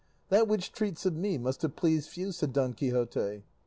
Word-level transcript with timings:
"That 0.29 0.47
which 0.47 0.71
treats 0.71 1.05
of 1.05 1.15
me 1.15 1.37
must 1.37 1.61
have 1.61 1.75
pleased 1.75 2.09
few," 2.09 2.31
said 2.31 2.53
Don 2.53 2.73
Quixote. 2.73 3.43